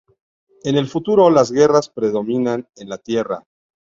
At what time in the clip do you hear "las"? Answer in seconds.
1.29-1.51